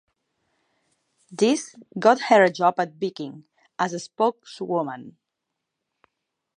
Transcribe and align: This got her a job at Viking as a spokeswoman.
This 1.29 1.75
got 1.99 2.21
her 2.21 2.43
a 2.43 2.51
job 2.51 2.79
at 2.79 2.93
Viking 2.93 3.43
as 3.77 3.93
a 3.93 3.99
spokeswoman. 3.99 5.17